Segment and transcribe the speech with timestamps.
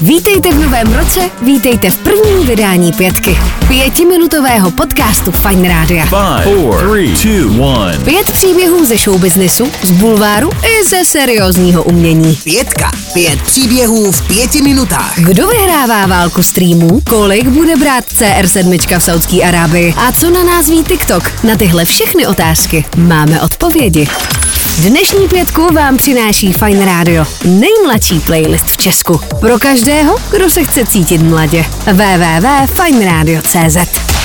[0.00, 3.38] Vítejte v novém roce, vítejte v prvním vydání pětky.
[3.68, 6.06] Pětiminutového podcastu Fine Rádia.
[6.06, 7.98] Five, four, three, two, one.
[8.04, 12.38] Pět příběhů ze showbiznesu, z bulváru i ze seriózního umění.
[12.44, 12.90] Pětka.
[13.12, 15.18] Pět příběhů v pěti minutách.
[15.18, 17.00] Kdo vyhrává válku streamů?
[17.08, 19.94] Kolik bude brát CR7 v Saudské Arábii?
[19.96, 21.44] A co na nás ví TikTok?
[21.44, 24.08] Na tyhle všechny otázky máme odpovědi.
[24.82, 29.20] Dnešní pětku vám přináší Fine Radio, nejmladší playlist v Česku.
[29.40, 31.64] Pro každého, kdo se chce cítit mladě.
[31.92, 34.17] www.fineradio.cz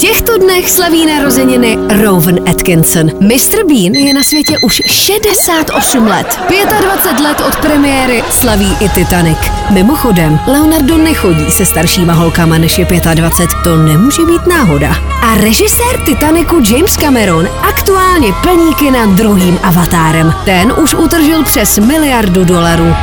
[0.00, 3.06] těchto dnech slaví narozeniny Rowan Atkinson.
[3.06, 3.64] Mr.
[3.68, 6.40] Bean je na světě už 68 let.
[6.80, 9.38] 25 let od premiéry slaví i Titanic.
[9.70, 13.62] Mimochodem, Leonardo nechodí se staršíma holkama než je 25.
[13.64, 14.96] To nemůže být náhoda.
[15.22, 20.34] A režisér Titanicu James Cameron aktuálně plní kina druhým avatárem.
[20.44, 22.94] Ten už utržil přes miliardu dolarů.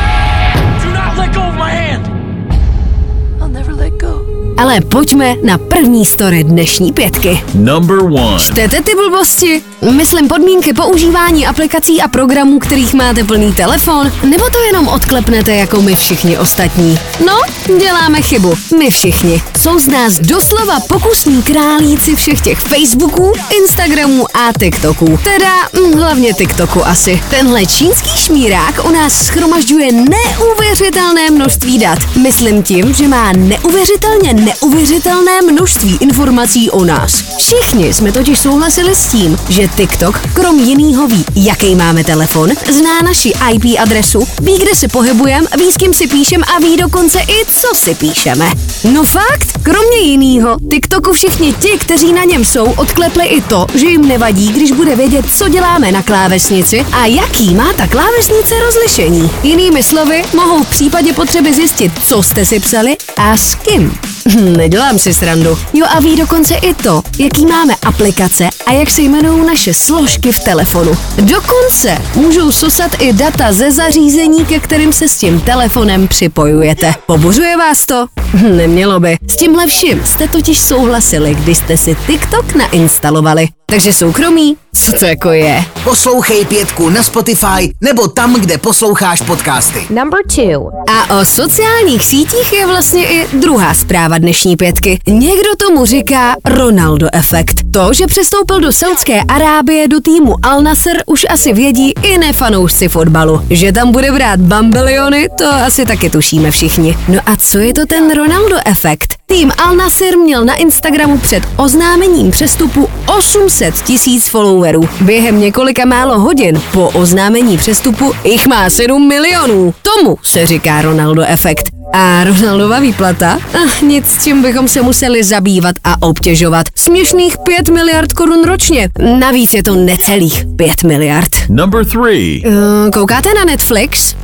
[4.58, 7.44] Ale pojďme na první story dnešní pětky.
[7.54, 8.40] Number one.
[8.40, 9.62] Čtete ty blbosti?
[9.92, 14.12] Myslím podmínky používání aplikací a programů, kterých máte plný telefon?
[14.23, 17.00] Nebo to jenom odklepnete jako my všichni ostatní?
[17.26, 17.34] No,
[17.80, 18.54] děláme chybu.
[18.80, 19.42] My všichni.
[19.62, 25.20] Jsou z nás doslova pokusní králíci všech těch Facebooků, Instagramů a TikToků.
[25.24, 27.22] Teda hm, hlavně TikToku asi.
[27.30, 32.00] Tenhle čínský šmírák u nás schromažďuje neuvěřitelné množství dat.
[32.22, 37.23] Myslím tím, že má neuvěřitelně neuvěřitelné množství informací o nás.
[37.38, 43.02] Všichni jsme totiž souhlasili s tím, že TikTok krom jinýho ví, jaký máme telefon, zná
[43.03, 47.20] naši IP adresu, ví, kde se pohybujeme, ví, s kým si píšem a ví dokonce
[47.20, 48.52] i, co si píšeme.
[48.94, 53.88] No fakt, kromě jinýho, TikToku všichni ti, kteří na něm jsou, odklepli i to, že
[53.88, 59.31] jim nevadí, když bude vědět, co děláme na klávesnici a jaký má ta klávesnice rozlišení.
[59.44, 63.98] Jinými slovy, mohou v případě potřeby zjistit, co jste si psali a s kým.
[64.28, 65.58] Hm, Nedělám si srandu.
[65.73, 70.31] Jo a ví dokonce i to, jaký máme aplikace a jak se jmenují naše složky
[70.31, 70.91] v telefonu.
[71.18, 76.94] Dokonce můžou sosat i data ze zařízení, ke kterým se s tím telefonem připojujete.
[77.06, 78.07] Pobuřuje vás to?
[78.56, 79.18] Nemělo by.
[79.28, 83.48] S tímhle vším jste totiž souhlasili, když jste si TikTok nainstalovali.
[83.70, 84.58] Takže soukromí?
[84.76, 85.64] Co to jako je?
[85.84, 89.80] Poslouchej pětku na Spotify nebo tam, kde posloucháš podcasty.
[89.90, 90.70] Number two.
[90.90, 95.00] A o sociálních sítích je vlastně i druhá zpráva dnešní pětky.
[95.08, 97.56] Někdo tomu říká Ronaldo efekt.
[97.74, 102.88] To, že přestoupil do Saudské Arábie do týmu Al Nasser, už asi vědí i nefanoušci
[102.88, 103.42] fotbalu.
[103.50, 106.98] Že tam bude brát bambiliony, to asi taky tušíme všichni.
[107.08, 109.16] No a co je to ten Ronaldo efekt?
[109.25, 114.89] Tým Al Nasser měl na Instagramu před oznámením přestupu 800 tisíc followerů.
[115.01, 119.73] Během několika málo hodin po oznámení přestupu jich má 7 milionů.
[119.81, 121.77] Tomu se říká Ronaldo efekt.
[121.94, 123.40] A Ronaldova výplata?
[123.66, 126.68] Ach, nic, s čím bychom se museli zabývat a obtěžovat.
[126.75, 128.90] Směšných 5 miliard korun ročně.
[129.20, 131.30] Navíc je to necelých 5 miliard.
[131.50, 132.44] Number three.
[132.46, 134.16] Uh, Koukáte na Netflix?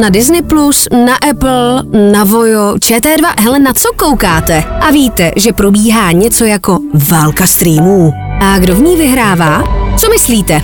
[0.00, 4.64] Na Disney+, Plus, na Apple, na Vojo, ČT2, hele, na co koukáte?
[4.80, 6.78] A víte, že probíhá něco jako
[7.10, 8.12] válka streamů.
[8.40, 9.62] A kdo v ní vyhrává?
[9.96, 10.60] Co myslíte?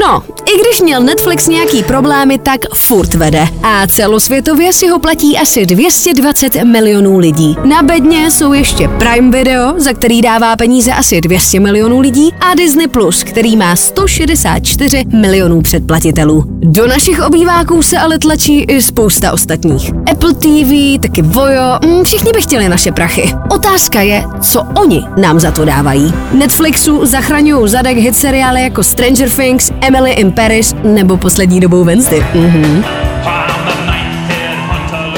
[0.00, 3.48] No, i když měl Netflix nějaký problémy, tak furt vede.
[3.62, 7.56] A celosvětově si ho platí asi 220 milionů lidí.
[7.64, 12.54] Na bedně jsou ještě Prime Video, za který dává peníze asi 200 milionů lidí, a
[12.54, 16.44] Disney+, Plus, který má 164 milionů předplatitelů.
[16.46, 19.90] Do našich obýváků se ale tlačí i spousta ostatních.
[20.10, 23.34] Apple TV, taky Vojo, mm, všichni by chtěli naše prachy.
[23.50, 26.14] Otázka je, co oni nám za to dávají.
[26.32, 32.24] Netflixu zachraňují zadek hit seriály jako Stranger Things, Emily in Paris nebo poslední dobou Wednesday.
[32.34, 32.84] Mhm.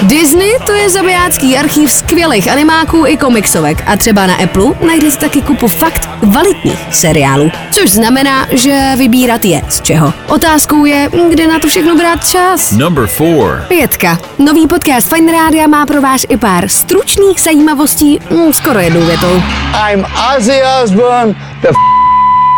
[0.02, 5.42] Disney to je zabijácký archív skvělých animáků i komiksovek a třeba na Apple najdete taky
[5.42, 10.12] kupu fakt kvalitních seriálů, což znamená, že vybírat je z čeho.
[10.28, 12.72] Otázkou je, kde na to všechno brát čas.
[12.72, 13.64] Number four.
[13.68, 14.18] Pětka.
[14.38, 19.42] Nový podcast Fine Rádia má pro vás i pár stručných zajímavostí, mm, skoro jednou větou.
[19.92, 20.06] I'm
[20.36, 21.89] Ozzy Osbourne, the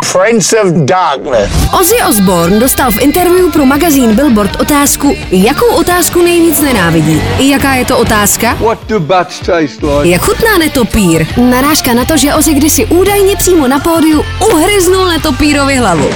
[0.03, 1.53] Prince of Darkness.
[1.81, 7.23] Ozzy Osbourne dostal v interview pro magazín Billboard otázku, jakou otázku nejvíc nenávidí.
[7.39, 8.55] I jaká je to otázka?
[8.55, 10.09] What do butts taste like?
[10.09, 11.27] Jak chutná netopír?
[11.37, 16.11] Narážka na to, že Ozzy kdysi údajně přímo na pódiu uhryznul netopírovi hlavu.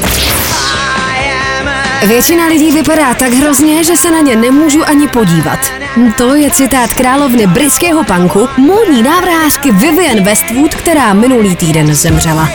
[2.06, 5.58] Většina lidí vypadá tak hrozně, že se na ně nemůžu ani podívat.
[6.16, 12.48] To je citát královny britského punku, módní návrhářky Vivian Westwood, která minulý týden zemřela.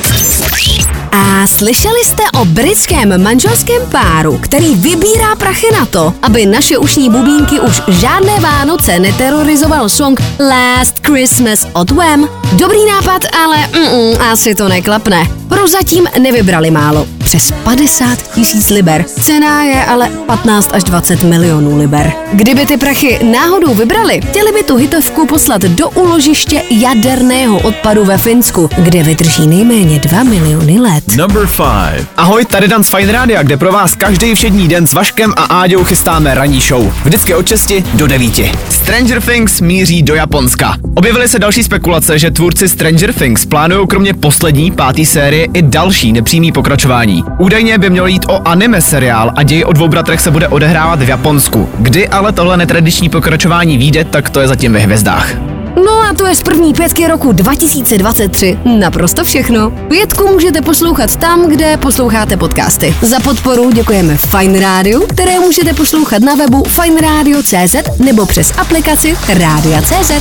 [1.12, 7.10] A slyšeli jste o britském manželském páru, který vybírá prachy na to, aby naše ušní
[7.10, 12.30] bubínky už žádné Vánoce neterorizoval song Last Christmas od Wham?
[12.54, 15.28] Dobrý nápad, ale mm, asi to neklapne.
[15.50, 17.08] Prozatím nevybrali málo.
[17.32, 19.06] Přes 50 tisíc liber.
[19.22, 22.12] Cena je ale 15 až 20 milionů liber.
[22.34, 28.18] Kdyby ty prachy náhodou vybrali, chtěli by tu hitovku poslat do uložiště jaderného odpadu ve
[28.18, 31.04] Finsku, kde vydrží nejméně 2 miliony let.
[31.18, 32.08] Number 5.
[32.18, 35.44] Ahoj, tady Dan z Fine Rádia, kde pro vás každý všední den s Vaškem a
[35.44, 36.94] Áďou chystáme ranní show.
[37.04, 38.40] Vždycky od 6 do 9.
[38.70, 40.76] Stranger Things míří do Japonska.
[40.96, 46.12] Objevily se další spekulace, že tvůrci Stranger Things plánují kromě poslední, páté série i další
[46.12, 47.21] nepřímý pokračování.
[47.40, 51.02] Údajně by mělo jít o anime seriál a děj o dvou bratrech se bude odehrávat
[51.02, 51.70] v Japonsku.
[51.80, 55.36] Kdy ale tohle netradiční pokračování vyjde, tak to je zatím ve hvězdách.
[55.76, 59.72] No a to je z první pětky roku 2023 naprosto všechno.
[59.72, 62.96] Pětku můžete poslouchat tam, kde posloucháte podcasty.
[63.02, 70.12] Za podporu děkujeme Fine Radio, které můžete poslouchat na webu fineradio.cz nebo přes aplikaci Rádia.cz.